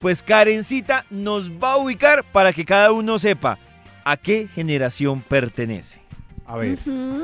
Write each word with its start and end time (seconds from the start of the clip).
Pues 0.00 0.22
Karencita 0.22 1.04
nos 1.10 1.50
va 1.50 1.72
a 1.72 1.76
ubicar 1.78 2.22
para 2.30 2.52
que 2.52 2.64
cada 2.64 2.92
uno 2.92 3.18
sepa 3.18 3.58
a 4.04 4.16
qué 4.16 4.46
generación 4.54 5.22
pertenece. 5.22 6.00
A 6.46 6.56
ver. 6.56 6.78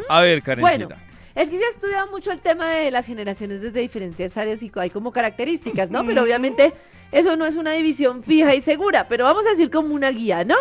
A 0.09 0.21
ver, 0.21 0.43
Karencita. 0.43 0.87
Bueno, 0.87 0.97
es 1.37 1.51
que 1.51 1.57
se 1.59 1.65
ha 1.65 1.69
estudiado 1.71 2.11
mucho 2.11 2.33
el 2.33 2.41
tema 2.41 2.69
de 2.71 2.91
las 2.91 3.07
generaciones 3.07 3.61
desde 3.61 3.79
diferentes 3.79 4.37
áreas 4.37 4.61
y 4.65 4.73
hay 4.75 4.91
como 4.91 5.13
características, 5.13 5.93
¿no? 5.93 6.05
Pero 6.05 6.25
obviamente 6.25 6.73
eso 7.13 7.37
no 7.37 7.47
es 7.47 7.55
una 7.55 7.71
división 7.71 8.25
fija 8.25 8.57
y 8.57 8.61
segura, 8.61 9.07
pero 9.07 9.23
vamos 9.23 9.47
a 9.47 9.51
decir 9.51 9.71
como 9.71 9.95
una 9.95 10.11
guía, 10.11 10.43
¿no? 10.45 10.57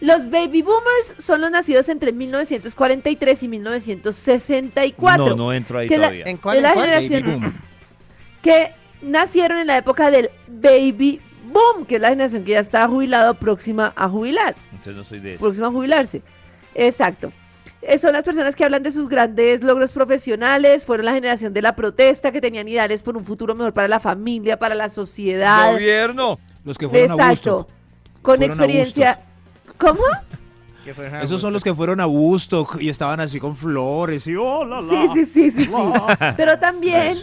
Los 0.00 0.30
baby 0.30 0.62
boomers 0.62 1.14
son 1.18 1.42
los 1.42 1.50
nacidos 1.50 1.90
entre 1.90 2.12
1943 2.12 3.42
y 3.42 3.48
1964. 3.48 5.26
No, 5.28 5.36
no 5.36 5.52
entro 5.52 5.78
ahí 5.78 5.88
Que 5.88 5.98
la- 5.98 6.06
todavía. 6.06 6.24
¿En 6.24 6.38
cuál? 6.38 6.56
Es 6.56 6.62
la 6.62 6.72
cuál? 6.72 6.86
generación- 6.86 7.22
Baby 7.22 7.38
boom. 7.38 7.54
que 8.40 8.72
nacieron 9.02 9.58
en 9.58 9.66
la 9.66 9.76
época 9.76 10.10
del 10.10 10.30
baby 10.48 11.20
boom, 11.44 11.86
que 11.86 11.96
es 11.96 12.00
la 12.00 12.08
generación 12.10 12.44
que 12.44 12.52
ya 12.52 12.60
está 12.60 12.86
jubilada 12.88 13.30
o 13.30 13.34
próxima 13.34 13.92
a 13.96 14.08
jubilar, 14.08 14.54
Entonces 14.70 14.96
no 14.96 15.04
soy 15.04 15.20
de 15.20 15.34
eso. 15.34 15.40
próxima 15.40 15.68
a 15.68 15.70
jubilarse. 15.70 16.22
Exacto. 16.74 17.32
Eh, 17.82 17.98
son 17.98 18.14
las 18.14 18.24
personas 18.24 18.56
que 18.56 18.64
hablan 18.64 18.82
de 18.82 18.90
sus 18.90 19.08
grandes 19.08 19.62
logros 19.62 19.92
profesionales, 19.92 20.86
fueron 20.86 21.04
la 21.06 21.12
generación 21.12 21.52
de 21.52 21.60
la 21.60 21.76
protesta, 21.76 22.32
que 22.32 22.40
tenían 22.40 22.66
ideales 22.66 23.02
por 23.02 23.16
un 23.16 23.24
futuro 23.24 23.54
mejor 23.54 23.74
para 23.74 23.88
la 23.88 24.00
familia, 24.00 24.58
para 24.58 24.74
la 24.74 24.88
sociedad. 24.88 25.72
Gobierno. 25.72 26.38
Los 26.64 26.78
que 26.78 26.88
fueron 26.88 27.20
a 27.20 27.30
Exacto. 27.30 27.68
Con 28.22 28.36
Fueron 28.36 28.44
experiencia. 28.44 29.20
¿Cómo? 29.76 30.02
Esos 31.22 31.40
son 31.40 31.52
los 31.52 31.62
que 31.62 31.74
fueron 31.74 32.00
a 32.00 32.06
Woodstock 32.06 32.80
y 32.80 32.88
estaban 32.88 33.20
así 33.20 33.38
con 33.40 33.56
flores 33.56 34.26
y 34.26 34.36
oh, 34.36 34.64
la, 34.64 34.80
la. 34.80 34.90
Sí, 34.90 35.08
sí, 35.14 35.24
sí, 35.24 35.50
sí, 35.50 35.64
sí. 35.66 35.72
Pero 36.36 36.58
también 36.58 37.16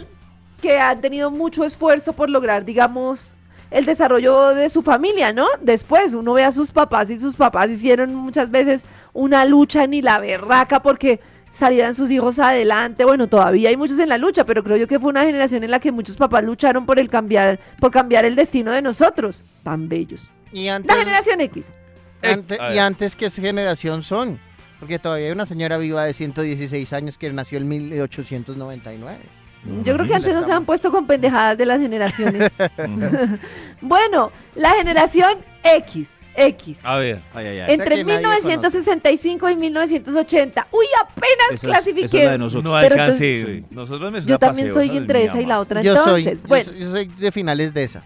que 0.60 0.78
han 0.78 1.00
tenido 1.00 1.30
mucho 1.30 1.64
esfuerzo 1.64 2.12
por 2.12 2.30
lograr, 2.30 2.64
digamos, 2.64 3.36
el 3.72 3.84
desarrollo 3.84 4.48
de 4.54 4.68
su 4.68 4.82
familia, 4.82 5.32
¿no? 5.32 5.46
Después 5.60 6.14
uno 6.14 6.34
ve 6.34 6.44
a 6.44 6.52
sus 6.52 6.70
papás 6.72 7.10
y 7.10 7.16
sus 7.18 7.36
papás 7.36 7.70
hicieron 7.70 8.14
muchas 8.14 8.50
veces 8.50 8.84
una 9.12 9.44
lucha 9.44 9.86
ni 9.86 10.02
la 10.02 10.18
berraca 10.18 10.80
porque 10.82 11.20
salieran 11.50 11.94
sus 11.94 12.10
hijos 12.10 12.38
adelante. 12.38 13.04
Bueno, 13.04 13.26
todavía 13.28 13.68
hay 13.70 13.76
muchos 13.76 13.98
en 13.98 14.08
la 14.08 14.18
lucha, 14.18 14.44
pero 14.44 14.62
creo 14.62 14.76
yo 14.76 14.86
que 14.86 14.98
fue 15.00 15.10
una 15.10 15.22
generación 15.24 15.64
en 15.64 15.70
la 15.70 15.80
que 15.80 15.90
muchos 15.92 16.16
papás 16.16 16.44
lucharon 16.44 16.86
por 16.86 16.98
el 16.98 17.08
cambiar, 17.08 17.58
por 17.80 17.90
cambiar 17.90 18.24
el 18.24 18.36
destino 18.36 18.72
de 18.72 18.82
nosotros. 18.82 19.44
Tan 19.62 19.88
bellos. 19.88 20.30
Y 20.52 20.66
La 20.66 20.76
antes, 20.76 20.94
generación 20.96 21.40
X. 21.40 21.72
ante- 22.22 22.58
y 22.74 22.78
antes, 22.78 23.16
¿qué 23.16 23.28
generación 23.30 24.02
son? 24.02 24.38
Porque 24.80 24.98
todavía 24.98 25.26
hay 25.26 25.32
una 25.32 25.46
señora 25.46 25.78
viva 25.78 26.04
de 26.04 26.12
116 26.12 26.92
años 26.92 27.16
que 27.18 27.32
nació 27.32 27.58
en 27.58 27.68
1899. 27.68 29.18
Yo 29.84 29.94
creo 29.94 30.06
que 30.06 30.14
antes 30.14 30.34
no 30.34 30.42
se 30.44 30.50
han 30.52 30.64
puesto 30.64 30.90
con 30.90 31.06
pendejadas 31.06 31.56
de 31.56 31.66
las 31.66 31.80
generaciones. 31.80 32.50
Bueno, 33.80 34.30
la 34.54 34.70
generación 34.72 35.38
X. 35.62 36.20
X. 36.34 36.80
A 36.84 36.96
ver. 36.96 37.20
Ay, 37.34 37.46
ay, 37.46 37.58
ay. 37.60 37.74
Entre 37.74 37.96
que 37.96 38.04
nadie 38.04 38.16
1965 38.18 39.50
y 39.50 39.56
1980. 39.56 40.66
Uy, 40.70 40.86
apenas 41.00 41.36
Esa 41.50 41.54
es, 41.54 41.62
clasifiqué. 41.64 42.06
esa 42.06 42.18
es 42.18 42.24
la 42.24 42.32
de 42.32 42.38
nosotros. 42.38 42.64
No 42.72 42.80
Pero 42.80 42.94
alcancé. 42.94 43.40
entonces- 43.40 43.70
Nosotros 43.70 44.12
me 44.12 44.20
Yo 44.22 44.38
también 44.38 44.68
paseo, 44.68 44.82
soy 44.82 44.96
entre 44.96 45.18
Mi 45.20 45.24
esa 45.26 45.34
y 45.40 45.42
mamá. 45.42 45.48
la 45.54 45.60
otra. 45.60 45.82
Yo 45.82 45.96
soy, 45.96 46.22
entonces, 46.22 46.42
yo 46.42 46.48
bueno, 46.48 46.64
soy- 46.64 46.78
yo 46.78 46.90
soy 46.90 47.06
de 47.06 47.32
finales 47.32 47.74
de 47.74 47.84
esa. 47.84 48.02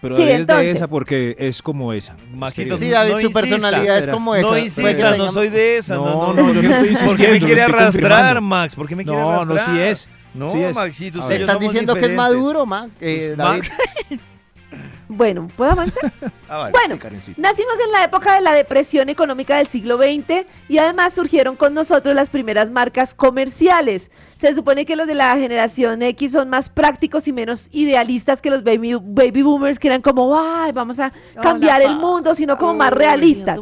Pero 0.00 0.14
Sí, 0.16 0.22
es 0.22 0.28
de 0.28 0.34
entonces. 0.34 0.76
esa 0.76 0.88
porque 0.88 1.34
es 1.38 1.62
como 1.62 1.92
esa. 1.92 2.14
Maxito, 2.34 2.76
Sí, 2.76 2.90
David, 2.90 3.12
no 3.12 3.18
su 3.18 3.26
insista. 3.26 3.40
personalidad 3.40 3.98
es 3.98 4.06
como 4.06 4.34
esa. 4.34 4.42
No 4.42 4.48
Puede 4.50 4.60
que 4.60 4.66
insista, 4.66 4.92
tenga- 4.92 5.16
no 5.16 5.32
soy 5.32 5.48
de 5.48 5.76
esa. 5.78 5.94
No, 5.94 6.04
No, 6.04 6.12
no, 6.12 6.34
no, 6.34 6.46
¿por 6.46 6.54
yo 6.54 6.60
qué- 6.60 6.68
no 6.68 6.74
estoy 6.76 6.76
¿Por 6.76 6.76
qué 6.76 6.82
me 6.82 6.90
insistiendo, 7.08 7.46
quiere 7.46 7.60
estoy 7.62 7.74
arrastrar, 7.74 8.10
confirmando. 8.12 8.40
Max? 8.42 8.74
¿Por 8.76 8.88
qué 8.88 8.96
me 8.96 9.04
quiere 9.04 9.18
No, 9.20 9.44
no, 9.44 9.52
arrastrar? 9.54 9.74
sí 9.76 9.80
es. 9.82 10.08
No, 10.36 10.50
Sí 10.50 10.62
es. 10.62 10.74
Maxito, 10.74 11.20
usted 11.20 11.46
somos 11.46 11.60
diciendo 11.60 11.94
que 11.94 12.06
es 12.06 12.14
maduro, 12.14 12.66
man. 12.66 12.92
Eh, 13.00 13.34
David. 13.36 13.58
Max. 13.58 13.70
bueno, 15.08 15.48
¿puedo 15.56 15.70
avanzar? 15.70 16.12
Ah, 16.48 16.58
vale. 16.58 16.70
Bueno, 16.70 17.20
Sí, 17.20 17.34
nacimos 17.38 17.74
en 17.84 17.90
la 17.90 18.04
época 18.04 18.36
de 18.36 18.40
la 18.40 18.52
depresión 18.52 19.08
económica 19.08 19.56
del 19.56 19.66
siglo 19.66 19.96
XX 19.96 20.46
y 20.68 20.78
además 20.78 21.12
surgieron 21.12 21.56
con 21.56 21.74
nosotros 21.74 22.14
las 22.14 22.30
primeras 22.30 22.70
marcas 22.70 23.14
comerciales. 23.14 24.12
Se 24.36 24.54
supone 24.54 24.86
que 24.86 24.94
los 24.94 25.08
de 25.08 25.16
la 25.16 25.36
generación 25.36 26.02
X 26.02 26.30
son 26.30 26.48
más 26.48 26.68
prácticos 26.68 27.26
y 27.26 27.32
menos 27.32 27.68
idealistas 27.72 28.40
que 28.40 28.50
los 28.50 28.62
baby, 28.62 28.94
baby 28.94 29.42
boomers, 29.42 29.80
que 29.80 29.88
eran 29.88 30.02
como, 30.02 30.38
ay, 30.38 30.70
vamos 30.70 31.00
a 31.00 31.12
cambiar 31.42 31.82
el 31.82 31.96
mundo, 31.96 32.32
sino 32.36 32.56
como 32.56 32.74
más 32.74 32.92
realistas. 32.92 33.58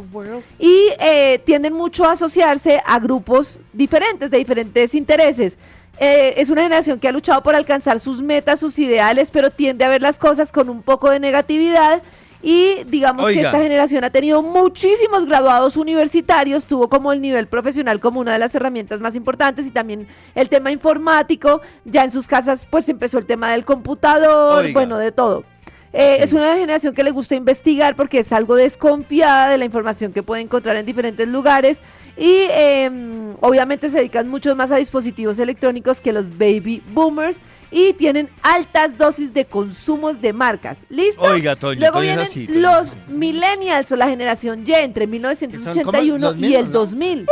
y 0.59 0.89
eh, 0.99 1.41
tienden 1.43 1.73
mucho 1.73 2.05
a 2.05 2.11
asociarse 2.11 2.79
a 2.85 2.99
grupos 2.99 3.59
diferentes, 3.73 4.29
de 4.29 4.37
diferentes 4.37 4.93
intereses. 4.93 5.57
Eh, 5.99 6.33
es 6.37 6.49
una 6.49 6.63
generación 6.63 6.99
que 6.99 7.07
ha 7.07 7.11
luchado 7.11 7.41
por 7.41 7.55
alcanzar 7.55 7.99
sus 7.99 8.21
metas, 8.21 8.59
sus 8.59 8.77
ideales, 8.79 9.31
pero 9.31 9.49
tiende 9.49 9.85
a 9.85 9.89
ver 9.89 10.01
las 10.01 10.19
cosas 10.19 10.51
con 10.51 10.69
un 10.69 10.81
poco 10.81 11.09
de 11.09 11.19
negatividad. 11.19 12.01
Y 12.41 12.83
digamos 12.85 13.27
que 13.27 13.41
esta 13.41 13.57
generación 13.57 14.03
ha 14.03 14.11
tenido 14.11 14.43
muchísimos 14.43 15.25
graduados 15.25 15.77
universitarios, 15.77 16.67
tuvo 16.67 16.89
como 16.89 17.11
el 17.11 17.19
nivel 17.19 17.47
profesional 17.47 17.99
como 17.99 18.19
una 18.19 18.33
de 18.33 18.39
las 18.39 18.53
herramientas 18.53 18.99
más 18.99 19.15
importantes 19.15 19.65
y 19.65 19.71
también 19.71 20.07
el 20.35 20.47
tema 20.47 20.69
informático. 20.69 21.61
Ya 21.85 22.03
en 22.03 22.11
sus 22.11 22.27
casas 22.27 22.67
pues 22.69 22.87
empezó 22.87 23.17
el 23.17 23.25
tema 23.25 23.51
del 23.51 23.65
computador, 23.65 24.59
Oiga. 24.59 24.73
bueno, 24.73 24.99
de 24.99 25.11
todo. 25.11 25.43
Eh, 25.97 26.17
Es 26.21 26.33
una 26.33 26.55
generación 26.55 26.93
que 26.93 27.05
le 27.05 27.11
gusta 27.11 27.35
investigar 27.35 27.95
porque 27.95 28.19
es 28.19 28.33
algo 28.33 28.55
desconfiada 28.55 29.49
de 29.49 29.57
la 29.57 29.63
información 29.63 30.11
que 30.11 30.23
puede 30.23 30.41
encontrar 30.41 30.75
en 30.75 30.85
diferentes 30.85 31.25
lugares 31.25 31.79
y 32.17 32.47
eh, 32.49 32.89
obviamente 33.39 33.89
se 33.89 33.97
dedican 33.97 34.27
mucho 34.27 34.53
más 34.57 34.71
a 34.71 34.75
dispositivos 34.75 35.39
electrónicos 35.39 36.01
que 36.01 36.11
los 36.11 36.37
baby 36.37 36.83
boomers 36.89 37.39
y 37.71 37.93
tienen 37.93 38.29
altas 38.41 38.97
dosis 38.97 39.33
de 39.33 39.45
consumos 39.45 40.19
de 40.19 40.33
marcas. 40.33 40.81
¿Listo? 40.89 41.21
Oiga, 41.21 41.55
Toño, 41.55 41.79
Luego 41.79 42.01
vienen 42.01 42.19
así, 42.25 42.45
los 42.47 42.93
millennials 43.07 43.89
o 43.93 43.95
la 43.95 44.09
generación 44.09 44.65
Y 44.67 44.73
entre 44.73 45.07
1981 45.07 46.17
los 46.17 46.37
y 46.37 46.55
el 46.55 46.65
¿no? 46.65 46.71
2000. 46.71 47.25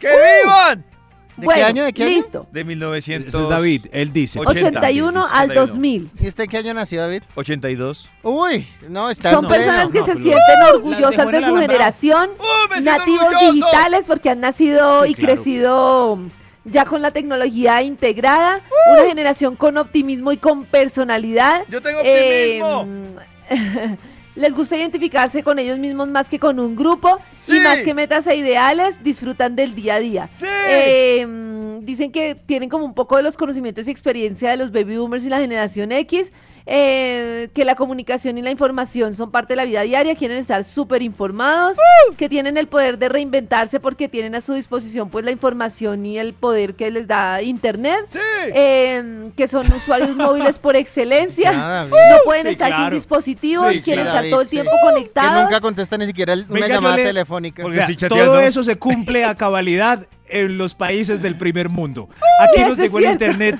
¡Que 0.00 0.08
vivan! 0.08 0.91
¿De 1.36 1.46
bueno, 1.46 1.58
qué 1.60 1.64
año? 1.64 1.84
¿De 1.84 1.92
qué 1.92 2.04
año? 2.04 2.16
listo. 2.16 2.46
De 2.52 2.62
1900. 2.64 3.28
Ese 3.28 3.42
es 3.42 3.48
David, 3.48 3.86
él 3.92 4.12
dice. 4.12 4.38
80. 4.38 4.68
81 4.80 5.20
al 5.20 5.50
81. 5.50 5.54
2000. 5.54 6.10
¿Y 6.20 6.28
usted 6.28 6.46
qué 6.48 6.58
año 6.58 6.74
nació, 6.74 7.00
David? 7.00 7.22
82. 7.34 8.08
Uy, 8.22 8.68
no, 8.88 9.08
está 9.10 9.30
Son 9.30 9.48
personas 9.48 9.90
que 9.90 10.00
no, 10.00 10.06
se 10.06 10.16
sienten 10.16 10.62
orgullosas 10.74 11.28
de 11.32 11.42
su 11.42 11.56
generación, 11.56 12.30
¡Uh, 12.38 12.80
nativos 12.82 13.28
orgulloso! 13.28 13.52
digitales 13.52 14.04
porque 14.06 14.30
han 14.30 14.40
nacido 14.40 15.04
Sí, 15.04 15.10
y 15.10 15.14
claro. 15.14 15.34
crecido 15.34 16.18
ya 16.64 16.84
con 16.84 17.02
la 17.02 17.10
tecnología 17.10 17.82
integrada, 17.82 18.60
una 18.92 19.04
generación 19.08 19.56
con 19.56 19.78
optimismo 19.78 20.30
y 20.32 20.36
con 20.36 20.64
personalidad. 20.64 21.62
Yo 21.68 21.80
tengo 21.80 21.98
Eh, 22.04 22.60
optimismo. 22.62 23.20
les 24.34 24.54
gusta 24.54 24.76
identificarse 24.76 25.42
con 25.42 25.58
ellos 25.58 25.78
mismos 25.78 26.08
más 26.08 26.28
que 26.28 26.38
con 26.38 26.58
un 26.58 26.74
grupo 26.76 27.18
Sí. 27.38 27.56
y 27.56 27.60
más 27.60 27.80
que 27.80 27.92
metas 27.94 28.26
e 28.26 28.36
ideales, 28.36 29.02
disfrutan 29.02 29.56
del 29.56 29.74
día 29.74 29.96
a 29.96 30.00
día. 30.00 30.28
Sí. 30.38 30.46
Eh, 30.68 31.26
mm, 31.26 31.84
dicen 31.84 32.12
que 32.12 32.34
tienen 32.34 32.68
como 32.68 32.84
un 32.84 32.94
poco 32.94 33.16
de 33.16 33.22
los 33.22 33.36
conocimientos 33.36 33.88
y 33.88 33.90
experiencia 33.90 34.50
de 34.50 34.56
los 34.56 34.72
baby 34.72 34.96
boomers 34.96 35.24
y 35.24 35.28
la 35.28 35.38
generación 35.38 35.92
X, 35.92 36.32
eh, 36.66 37.48
que 37.54 37.64
la 37.64 37.74
comunicación 37.74 38.38
y 38.38 38.42
la 38.42 38.50
información 38.50 39.14
son 39.14 39.30
parte 39.30 39.52
de 39.52 39.56
la 39.56 39.64
vida 39.64 39.82
diaria, 39.82 40.14
quieren 40.14 40.36
estar 40.38 40.64
súper 40.64 41.02
informados, 41.02 41.76
que 42.16 42.28
tienen 42.28 42.56
el 42.56 42.66
poder 42.68 42.98
de 42.98 43.08
reinventarse 43.08 43.80
porque 43.80 44.08
tienen 44.08 44.34
a 44.34 44.40
su 44.40 44.54
disposición 44.54 45.10
pues 45.10 45.24
la 45.24 45.30
información 45.32 46.06
y 46.06 46.18
el 46.18 46.34
poder 46.34 46.74
que 46.74 46.90
les 46.90 47.06
da 47.08 47.42
Internet. 47.42 48.06
Sí. 48.10 48.18
eh, 48.54 49.30
que 49.36 49.48
son 49.48 49.66
usuarios 49.72 50.14
móviles 50.16 50.58
por 50.58 50.76
excelencia, 50.76 51.52
Nada, 51.52 51.84
no 51.86 51.90
pueden 52.24 52.42
Sí, 52.44 52.48
estar 52.50 52.76
sin 52.76 52.90
dispositivos, 52.90 53.72
Sí, 53.72 53.78
sí, 53.80 53.84
quieren 53.84 54.06
estar 54.06 54.20
David, 54.20 54.30
todo 54.30 54.40
el 54.42 54.48
sí. 54.48 54.56
tiempo 54.56 54.70
que 54.72 54.92
conectados. 54.92 55.44
nunca 55.44 55.60
contesta 55.60 55.96
ni 55.98 56.06
siquiera 56.06 56.32
el- 56.32 56.46
una 56.48 56.60
Venga, 56.60 56.68
llamada 56.68 56.96
le- 56.96 57.04
telefónica. 57.04 57.62
Porque 57.62 57.96
todo 58.08 58.40
eso 58.40 58.62
se 58.64 58.76
cumple 58.76 59.24
a 59.24 59.34
cabalidad 59.34 60.06
en 60.28 60.58
los 60.58 60.74
países 60.74 61.20
del 61.22 61.36
primer 61.36 61.68
mundo. 61.68 62.08
Aquí 62.40 62.62
nos 62.62 62.78
llegó 62.78 62.98
el 62.98 63.06
internet 63.06 63.56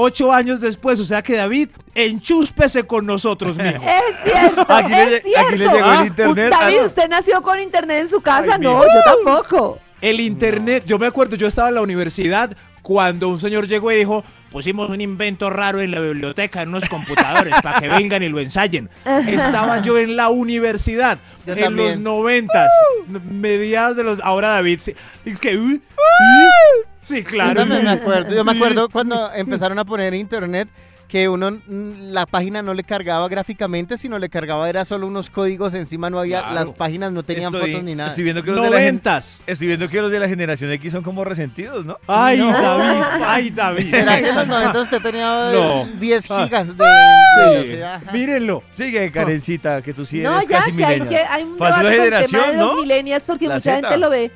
ocho 0.00 0.32
años 0.32 0.60
después, 0.60 0.98
o 1.00 1.04
sea 1.04 1.22
que 1.22 1.36
David, 1.36 1.68
enchúspese 1.94 2.84
con 2.84 3.06
nosotros, 3.06 3.56
mijo. 3.56 3.82
Es 4.08 4.16
cierto, 4.32 4.66
Aquí 4.68 4.90
le- 4.90 5.16
es 5.16 5.22
cierto. 5.22 5.40
aquí 5.48 5.56
le 5.58 5.66
llegó 5.68 5.92
el 5.92 6.06
internet. 6.06 6.50
David, 6.50 6.76
Ah, 6.76 6.80
no. 6.80 6.86
¿usted 6.86 7.08
nació 7.08 7.42
con 7.42 7.60
internet 7.60 7.98
en 8.00 8.08
su 8.08 8.20
casa? 8.20 8.52
Ay, 8.54 8.60
no, 8.60 8.82
yo 8.82 9.02
tampoco. 9.04 9.78
El 10.00 10.20
internet, 10.20 10.84
yo 10.86 10.98
me 10.98 11.06
acuerdo, 11.06 11.36
yo 11.36 11.46
estaba 11.46 11.68
en 11.68 11.74
la 11.74 11.82
universidad 11.82 12.56
cuando 12.82 13.28
un 13.28 13.38
señor 13.38 13.68
llegó 13.68 13.92
y 13.92 13.96
dijo, 13.96 14.24
pusimos 14.50 14.88
un 14.88 15.00
invento 15.02 15.50
raro 15.50 15.80
en 15.82 15.90
la 15.90 16.00
biblioteca, 16.00 16.62
en 16.62 16.70
unos 16.70 16.88
computadores, 16.88 17.54
para 17.62 17.78
que 17.80 17.88
vengan 17.88 18.22
y 18.22 18.30
lo 18.30 18.40
ensayen. 18.40 18.88
Estaba 19.28 19.82
yo 19.82 19.98
en 19.98 20.16
la 20.16 20.30
universidad, 20.30 21.18
Yo 21.46 21.52
en 21.52 21.60
también. 21.60 21.88
los 21.88 21.98
noventas, 21.98 22.70
mediados 23.30 23.96
de 23.96 24.04
los... 24.04 24.20
Ahora 24.20 24.48
David, 24.48 24.80
sí, 24.80 24.94
es 25.26 25.38
que... 25.38 25.58
uh, 25.58 25.62
uh, 25.74 26.89
sí, 27.00 27.22
Yo 27.22 27.28
claro. 27.28 27.54
también 27.60 27.84
me 27.84 27.90
acuerdo. 27.90 28.34
Yo 28.34 28.44
me 28.44 28.52
acuerdo 28.52 28.88
cuando 28.88 29.32
empezaron 29.32 29.78
a 29.78 29.84
poner 29.84 30.14
internet 30.14 30.68
que 31.08 31.28
uno 31.28 31.50
mm, 31.50 32.12
la 32.12 32.24
página 32.24 32.62
no 32.62 32.72
le 32.72 32.84
cargaba 32.84 33.26
gráficamente, 33.28 33.98
sino 33.98 34.16
le 34.20 34.28
cargaba 34.28 34.68
era 34.70 34.84
solo 34.84 35.08
unos 35.08 35.28
códigos 35.28 35.74
encima, 35.74 36.08
no 36.08 36.20
había 36.20 36.38
Claro. 36.38 36.54
las 36.54 36.68
páginas 36.74 37.10
no 37.10 37.24
tenían 37.24 37.52
Estoy- 37.52 37.70
fotos 37.72 37.82
ni 37.82 37.96
nada. 37.96 38.10
Estoy 38.10 38.22
viendo 38.22 38.44
que 38.44 38.52
los 38.52 38.62
de 38.62 38.70
la. 38.70 39.18
Estoy 39.48 39.66
viendo 39.66 39.88
que 39.88 40.00
los 40.00 40.12
de 40.12 40.20
la 40.20 40.28
generación 40.28 40.70
X 40.70 40.92
son 40.92 41.02
como 41.02 41.24
resentidos, 41.24 41.84
¿no? 41.84 41.98
Ay, 42.06 42.38
No. 42.38 42.52
David, 42.52 43.02
ay, 43.26 43.50
David. 43.50 43.90
¿Será 43.90 44.20
que 44.20 44.28
en 44.28 44.34
los 44.36 44.46
90 44.46 44.80
usted 44.82 45.02
tenía 45.02 45.50
No. 45.52 45.88
10 45.98 46.30
Ah. 46.30 46.44
gigas 46.44 46.76
de, 46.78 46.84
Sí. 47.66 47.82
ajá. 47.82 48.12
Mírenlo. 48.12 48.62
Sigue, 48.74 49.10
Karencita, 49.10 49.82
que 49.82 49.92
tú 49.92 50.06
sí 50.06 50.20
eres 50.20 50.30
no, 50.30 50.40
ya, 50.42 50.58
casi 50.60 50.72
que 50.72 50.84
hay, 50.84 51.00
millennial. 51.00 51.08
que 51.26 51.28
hay 51.28 51.42
un 51.42 51.58
la 51.58 51.76
tema 51.76 51.90
generación, 51.90 52.40
porque 53.26 53.48
La 53.48 53.54
mucha 53.54 53.62
Z. 53.62 53.80
gente 53.88 53.98
lo 53.98 54.10
ve. 54.10 54.30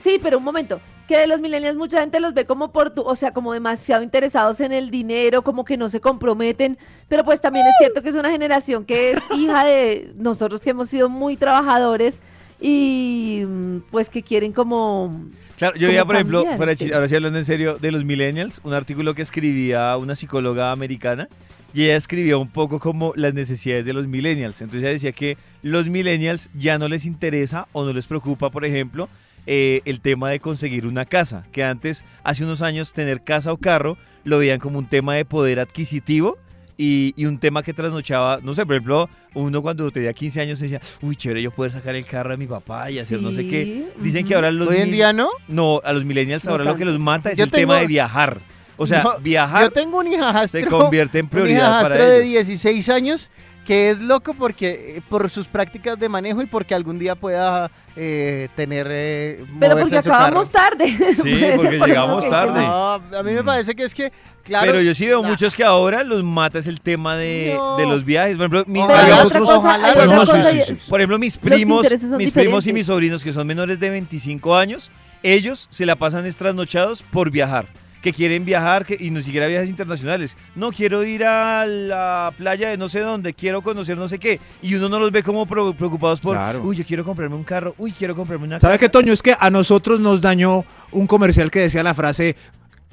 Sí, 0.00 0.20
pero 0.22 0.38
un 0.38 0.44
momento. 0.44 0.80
Que 1.08 1.18
de 1.18 1.26
los 1.26 1.40
millennials 1.40 1.76
mucha 1.76 2.00
gente 2.00 2.18
los 2.18 2.32
ve 2.32 2.46
como 2.46 2.72
por 2.72 2.90
tu, 2.90 3.02
o 3.02 3.14
sea, 3.14 3.32
como 3.32 3.52
demasiado 3.52 4.02
interesados 4.02 4.60
en 4.60 4.72
el 4.72 4.90
dinero, 4.90 5.42
como 5.42 5.64
que 5.64 5.76
no 5.76 5.90
se 5.90 6.00
comprometen, 6.00 6.78
pero 7.08 7.24
pues 7.24 7.40
también 7.40 7.66
es 7.66 7.74
cierto 7.78 8.02
que 8.02 8.08
es 8.08 8.14
una 8.14 8.30
generación 8.30 8.84
que 8.84 9.12
es 9.12 9.18
hija 9.36 9.64
de 9.64 10.12
nosotros 10.16 10.62
que 10.62 10.70
hemos 10.70 10.88
sido 10.88 11.08
muy 11.08 11.36
trabajadores 11.36 12.20
y 12.60 13.42
mm, 13.46 13.78
pues 13.90 14.08
que 14.08 14.22
quieren 14.22 14.52
como 14.52 15.28
Claro, 15.56 15.76
yo 15.76 15.88
veía, 15.88 16.04
por 16.04 16.16
ejemplo, 16.16 16.44
ahora 16.50 16.74
sí 16.76 16.90
hablando 16.92 17.38
en 17.38 17.44
serio, 17.44 17.78
de 17.78 17.92
los 17.92 18.04
millennials, 18.04 18.60
un 18.64 18.74
artículo 18.74 19.14
que 19.14 19.22
escribía 19.22 19.96
una 19.96 20.16
psicóloga 20.16 20.72
americana 20.72 21.28
y 21.72 21.84
ella 21.84 21.96
escribía 21.96 22.36
un 22.36 22.48
poco 22.48 22.80
como 22.80 23.12
las 23.16 23.34
necesidades 23.34 23.84
de 23.84 23.92
los 23.92 24.06
millennials. 24.06 24.60
Entonces 24.60 24.82
ella 24.82 24.92
decía 24.92 25.12
que 25.12 25.36
los 25.62 25.86
millennials 25.86 26.50
ya 26.54 26.78
no 26.78 26.88
les 26.88 27.04
interesa 27.04 27.68
o 27.72 27.84
no 27.84 27.92
les 27.92 28.06
preocupa, 28.06 28.50
por 28.50 28.64
ejemplo, 28.64 29.08
eh, 29.46 29.82
el 29.84 30.00
tema 30.00 30.30
de 30.30 30.40
conseguir 30.40 30.86
una 30.86 31.04
casa, 31.04 31.44
que 31.52 31.64
antes, 31.64 32.04
hace 32.22 32.44
unos 32.44 32.62
años, 32.62 32.92
tener 32.92 33.22
casa 33.22 33.52
o 33.52 33.56
carro 33.56 33.96
lo 34.24 34.38
veían 34.38 34.58
como 34.58 34.78
un 34.78 34.86
tema 34.86 35.14
de 35.14 35.24
poder 35.24 35.60
adquisitivo 35.60 36.38
y, 36.76 37.12
y 37.16 37.26
un 37.26 37.38
tema 37.38 37.62
que 37.62 37.72
trasnochaba, 37.72 38.40
no 38.42 38.54
sé, 38.54 38.64
por 38.64 38.74
ejemplo, 38.74 39.08
uno 39.34 39.62
cuando 39.62 39.90
tenía 39.90 40.12
15 40.12 40.40
años 40.40 40.58
decía, 40.58 40.80
uy, 41.02 41.16
chévere, 41.16 41.42
yo 41.42 41.50
poder 41.50 41.72
sacar 41.72 41.94
el 41.94 42.06
carro 42.06 42.30
de 42.30 42.36
mi 42.36 42.46
papá 42.46 42.90
y 42.90 42.98
hacer 42.98 43.20
no 43.20 43.32
sé 43.32 43.46
qué. 43.46 43.92
Dicen 43.98 44.26
que 44.26 44.34
ahora 44.34 44.50
los 44.50 44.68
Hoy 44.68 44.78
en 44.78 44.90
día 44.90 45.12
no. 45.12 45.28
no, 45.48 45.80
a 45.84 45.92
los 45.92 46.04
millennials 46.04 46.44
No 46.44 46.52
ahora 46.52 46.64
lo 46.64 46.76
que 46.76 46.84
los 46.84 46.98
mata 46.98 47.30
es 47.30 47.38
Yo 47.38 47.44
el 47.44 47.50
tema 47.50 47.78
de 47.80 47.86
viajar. 47.86 48.38
O 48.76 48.86
sea, 48.86 49.02
No, 49.02 49.18
viajar 49.20 49.62
Yo 49.62 49.70
tengo 49.70 49.98
un 49.98 50.12
hijastro. 50.12 50.60
se 50.60 50.66
convierte 50.66 51.18
en 51.18 51.26
un 51.26 51.30
prioridad 51.30 51.82
para 51.82 51.96
hijastro 51.96 52.04
de 52.04 52.24
ellos. 52.24 52.46
16 52.46 52.88
años 52.88 53.30
que 53.64 53.90
es 53.90 53.98
loco 53.98 54.34
porque 54.34 54.96
eh, 54.98 55.02
por 55.08 55.28
sus 55.30 55.46
prácticas 55.48 55.98
de 55.98 56.08
manejo 56.08 56.42
y 56.42 56.46
porque 56.46 56.74
algún 56.74 56.98
día 56.98 57.14
pueda 57.14 57.70
eh, 57.96 58.48
tener 58.56 58.86
eh, 58.90 59.44
Pero 59.58 59.78
porque 59.78 59.96
en 59.96 60.02
su 60.02 60.10
acabamos 60.10 60.50
tarde. 60.50 60.88
Ser 60.96 61.56
porque 61.56 61.78
por 61.78 61.88
llegamos 61.88 62.28
tarde. 62.28 62.60
No, 62.60 62.92
a 62.94 63.22
mí 63.22 63.32
me 63.32 63.42
Mm. 63.42 63.46
parece 63.46 63.74
que 63.74 63.84
es 63.84 63.94
que 63.94 64.12
claro. 64.42 64.66
Pero 64.66 64.80
yo 64.82 64.94
sí 64.94 65.06
veo 65.06 65.22
muchos 65.22 65.54
que 65.54 65.64
ahora 65.64 66.02
los 66.04 66.22
mata 66.24 66.58
es 66.58 66.66
el 66.66 66.80
tema 66.80 67.16
de, 67.16 67.54
No. 67.56 67.76
de 67.76 67.86
los 67.86 68.04
viajes. 68.04 68.36
Por 68.36 68.46
ejemplo, 68.46 68.64
mi- 68.66 68.80
Pero 68.86 68.98
Hay 68.98 69.06
hay 69.06 69.12
otros- 69.12 69.26
otra 69.26 69.40
cosa, 69.40 69.56
ojalá 69.56 69.88
hay 69.88 69.94
no, 69.94 70.02
otra 70.02 70.16
no, 70.16 70.26
sí, 70.26 70.32
cosa 70.32 70.50
sí, 70.50 70.58
y- 70.58 70.62
sí, 70.62 70.74
sí. 70.74 70.90
por 70.90 71.00
ejemplo, 71.00 71.18
mis 71.18 71.36
primos, 71.38 71.86
mis 72.18 72.30
primos 72.32 72.66
y 72.66 72.72
mis 72.72 72.86
sobrinos 72.86 73.24
que 73.24 73.32
son 73.32 73.46
menores 73.46 73.80
de 73.80 73.90
25 73.90 74.56
años, 74.56 74.90
ellos 75.22 75.68
se 75.70 75.86
la 75.86 75.96
pasan 75.96 76.26
estrasnochados 76.26 77.02
por 77.02 77.30
viajar. 77.30 77.66
Que 78.04 78.12
quieren 78.12 78.44
viajar 78.44 78.84
que, 78.84 78.98
y 79.00 79.10
no 79.10 79.22
siquiera 79.22 79.46
viajes 79.46 79.70
internacionales. 79.70 80.36
No, 80.54 80.70
quiero 80.72 81.02
ir 81.04 81.24
a 81.24 81.64
la 81.64 82.32
playa 82.36 82.68
de 82.68 82.76
no 82.76 82.88
sé 82.90 83.00
dónde, 83.00 83.32
quiero 83.32 83.62
conocer 83.62 83.96
no 83.96 84.08
sé 84.08 84.18
qué. 84.18 84.38
Y 84.60 84.74
uno 84.74 84.90
no 84.90 84.98
los 85.00 85.10
ve 85.10 85.22
como 85.22 85.46
preocupados 85.46 86.20
por, 86.20 86.36
Claro. 86.36 86.60
uy, 86.62 86.76
yo 86.76 86.84
quiero 86.84 87.02
comprarme 87.02 87.34
un 87.34 87.44
carro, 87.44 87.74
uy, 87.78 87.92
quiero 87.92 88.14
comprarme 88.14 88.44
una 88.46 88.60
¿Sabe 88.60 88.74
casa. 88.74 88.80
qué, 88.80 88.88
Toño? 88.90 89.12
Es 89.14 89.22
que 89.22 89.34
a 89.40 89.48
nosotros 89.48 90.00
nos 90.00 90.20
dañó 90.20 90.66
un 90.92 91.06
comercial 91.06 91.50
que 91.50 91.60
decía 91.60 91.82
la 91.82 91.94
frase 91.94 92.36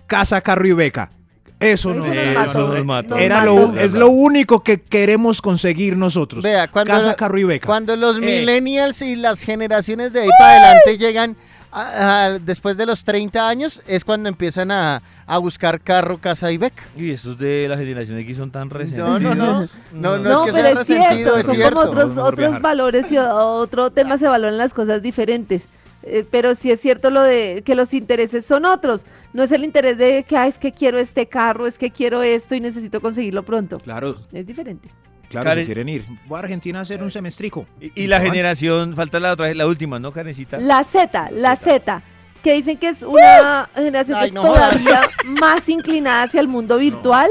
casa, 0.08 0.40
carro 0.40 0.66
y 0.66 0.72
beca. 0.72 1.12
Eso 1.60 1.94
no. 1.94 2.06
Era 2.06 3.46
lo, 3.46 3.78
es 3.78 3.94
lo 3.94 4.10
único 4.10 4.64
que 4.64 4.82
queremos 4.82 5.42
conseguir 5.42 5.96
nosotros. 5.98 6.44
Vea, 6.44 6.68
cuando, 6.70 6.92
casa, 6.94 7.14
carro 7.16 7.38
y 7.38 7.44
beca. 7.44 7.68
cuando 7.68 7.96
los 7.96 8.18
Eh. 8.18 8.22
millennials 8.22 9.02
y 9.02 9.16
las 9.16 9.42
generaciones 9.44 10.12
de 10.14 10.22
ahí 10.22 10.30
para 10.40 10.54
adelante 10.54 10.98
llegan 10.98 11.36
a- 11.72 12.26
a- 12.26 12.40
después 12.40 12.78
de 12.78 12.86
los 12.86 13.04
30 13.04 13.48
años 13.48 13.82
es 13.88 14.04
cuando 14.04 14.28
empiezan 14.30 14.72
a, 14.72 15.02
a 15.26 15.38
buscar 15.38 15.80
carro, 15.82 16.18
casa 16.18 16.52
y 16.52 16.58
beca. 16.58 16.84
Y 16.98 17.12
estos 17.12 17.38
de 17.38 17.68
la 17.70 17.78
generación 17.78 18.18
X 18.20 18.38
son 18.38 18.52
tan 18.52 18.70
resentidos. 18.70 19.22
No, 19.22 19.34
no, 19.34 19.36
no. 19.36 19.60
No, 19.94 20.18
no, 20.18 20.18
No, 20.18 20.46
es 20.48 20.54
que 20.54 20.62
pero 20.62 20.80
es 20.82 20.88
cierto, 20.88 21.38
es 21.38 21.46
son 21.46 21.56
cierto. 21.56 21.76
como 21.80 21.90
otros, 21.92 22.18
otros 22.18 22.62
valores 22.62 23.12
y 23.12 23.18
otro 23.18 23.92
tema 23.92 24.18
se 24.18 24.28
valoran 24.28 24.58
las 24.58 24.74
cosas 24.74 25.02
diferentes. 25.02 25.68
Eh, 26.04 26.26
pero 26.32 26.56
sí 26.56 26.72
es 26.72 26.80
cierto 26.82 27.12
lo 27.12 27.22
de 27.22 27.62
que 27.64 27.76
los 27.76 27.94
intereses 27.94 28.44
son 28.46 28.66
otros. 28.66 29.06
No 29.34 29.44
es 29.44 29.52
el 29.52 29.64
interés 29.64 30.00
de 30.00 30.24
que 30.28 30.36
"Ay, 30.36 30.50
es 30.50 30.58
que 30.58 30.72
quiero 30.72 30.98
este 30.98 31.28
carro, 31.28 31.68
es 31.68 31.78
que 31.78 31.92
quiero 31.92 32.24
esto 32.24 32.56
y 32.56 32.60
necesito 32.60 33.02
conseguirlo 33.02 33.44
pronto. 33.44 33.78
Claro, 33.78 34.16
Es 34.34 34.48
diferente. 34.48 34.90
Claro, 35.32 35.50
Karen- 35.50 35.64
si 35.64 35.66
quieren 35.66 35.90
ir. 35.90 36.06
Voy 36.28 36.38
a 36.38 36.40
Argentina 36.42 36.80
a 36.80 36.82
hacer 36.84 37.02
un 37.02 37.12
semestrico. 37.12 37.66
Y, 37.80 38.04
y 38.04 38.08
la 38.08 38.22
generación, 38.22 38.96
falta 38.96 39.20
la 39.20 39.32
otra, 39.34 39.54
la 39.54 39.68
última, 39.68 40.00
¿no, 40.00 40.12
Karencita? 40.12 40.58
La 40.60 40.84
Z, 40.84 41.30
la 41.32 41.56
Z, 41.56 42.02
que 42.44 42.54
dicen 42.54 42.78
que 42.78 42.90
es 42.90 43.04
una 43.04 43.70
generación 43.76 44.18
que 44.20 44.24
Ay, 44.24 44.28
es 44.30 44.34
no 44.34 44.44
todavía 44.44 45.02
más 45.26 45.68
inclinada 45.70 46.24
hacia 46.24 46.40
el 46.40 46.48
mundo 46.48 46.78
virtual. 46.78 47.30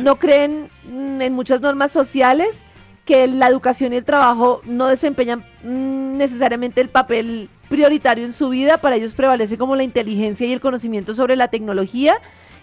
No 0.00 0.16
creen 0.16 0.68
mm, 0.84 1.20
en 1.20 1.32
muchas 1.34 1.60
normas 1.60 1.92
sociales, 1.92 2.62
que 3.04 3.26
la 3.26 3.48
educación 3.48 3.92
y 3.92 3.96
el 3.96 4.04
trabajo 4.04 4.62
no 4.64 4.86
desempeñan 4.88 5.44
mm, 5.62 6.16
necesariamente 6.16 6.80
el 6.80 6.88
papel 6.88 7.48
prioritario 7.68 8.24
en 8.24 8.32
su 8.32 8.48
vida. 8.48 8.78
Para 8.78 8.96
ellos 8.96 9.12
prevalece 9.14 9.58
como 9.58 9.76
la 9.76 9.82
inteligencia 9.82 10.46
y 10.46 10.52
el 10.52 10.60
conocimiento 10.60 11.14
sobre 11.14 11.36
la 11.36 11.48
tecnología. 11.48 12.16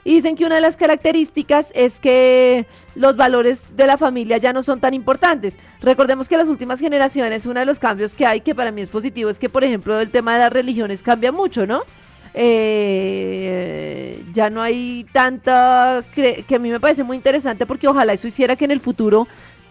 Y 0.06 0.16
dicen 0.16 0.36
que 0.36 0.46
una 0.46 0.56
de 0.56 0.62
las 0.62 0.76
características 0.76 1.68
es 1.74 2.00
que 2.00 2.66
los 2.96 3.16
valores 3.16 3.64
de 3.76 3.88
la 3.88 3.98
familia 3.98 4.38
ya 4.38 4.52
no 4.52 4.62
son 4.62 4.80
tan 4.82 4.94
importantes. 4.94 5.58
Recordemos 5.82 6.28
que 6.28 6.38
las 6.38 6.50
últimas 6.50 6.80
generaciones, 6.80 7.46
uno 7.46 7.62
de 7.62 7.66
los 7.66 7.80
cambios 7.80 8.14
que 8.14 8.26
hay, 8.26 8.42
que 8.42 8.54
para 8.54 8.72
mí 8.72 8.82
es 8.82 8.90
positivo, 8.90 9.30
es 9.30 9.40
que, 9.40 9.48
por 9.50 9.64
ejemplo, 9.64 10.00
el 10.00 10.10
tema 10.10 10.34
de 10.34 10.40
las 10.40 10.52
religiones 10.54 11.04
cambia 11.04 11.32
mucho, 11.32 11.66
¿no? 11.66 11.84
Eh, 12.36 14.24
ya 14.34 14.50
no 14.50 14.62
hay 14.62 15.06
tanta, 15.12 16.04
cre- 16.16 16.44
que 16.46 16.56
a 16.56 16.60
mí 16.60 16.70
me 16.70 16.80
parece 16.80 17.04
muy 17.04 17.16
interesante 17.16 17.66
porque 17.66 17.88
ojalá 17.88 18.14
eso 18.14 18.28
hiciera 18.28 18.56
que 18.56 18.66
en 18.66 18.72
el 18.72 18.80
futuro 18.80 19.28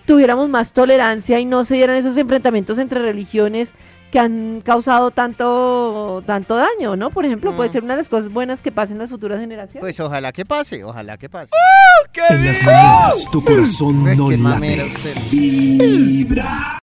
tuviéramos 0.06 0.48
más 0.48 0.72
tolerancia 0.72 1.38
y 1.40 1.44
no 1.44 1.64
se 1.64 1.74
dieran 1.74 1.96
esos 1.96 2.16
enfrentamientos 2.16 2.78
entre 2.78 3.00
religiones 3.00 3.74
que 4.12 4.18
han 4.20 4.60
causado 4.62 5.10
tanto, 5.10 6.22
tanto 6.26 6.54
daño, 6.56 6.94
¿no? 6.96 7.08
Por 7.10 7.24
ejemplo, 7.24 7.56
puede 7.56 7.70
Mm. 7.70 7.72
ser 7.72 7.82
una 7.82 7.94
de 7.94 7.98
las 7.98 8.08
cosas 8.10 8.30
buenas 8.30 8.60
que 8.62 8.70
pasen 8.70 8.96
en 8.96 9.00
las 9.02 9.10
futuras 9.10 9.40
generaciones. 9.40 9.80
Pues 9.80 9.98
ojalá 10.00 10.32
que 10.32 10.44
pase, 10.44 10.84
ojalá 10.84 11.16
que 11.16 11.28
pase. 11.30 11.50
En 12.28 12.44
las 12.46 12.62
mañanas 12.62 13.28
tu 13.32 13.42
corazón 13.42 14.16
no 14.16 14.28
qué 14.28 14.36
late. 14.36 14.84
usted. 14.84 15.16
Vibra. 15.30 16.78